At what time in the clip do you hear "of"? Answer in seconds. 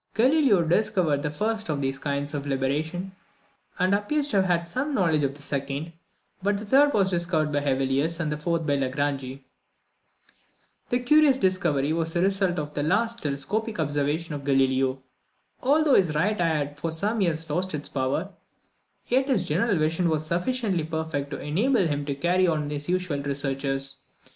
1.69-1.79, 2.33-2.47, 5.21-5.35, 12.57-12.73, 14.33-14.43